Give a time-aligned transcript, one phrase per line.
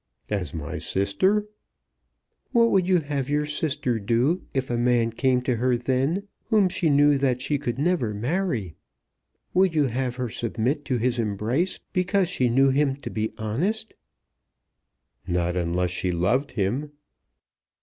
[0.31, 1.45] "As my sister?"
[2.53, 6.69] "What would you have your sister do if a man came to her then, whom
[6.69, 8.73] she knew that she could never marry?
[9.53, 13.93] Would you have her submit to his embrace because she knew him to be honest?"
[15.27, 16.93] "Not unless she loved him."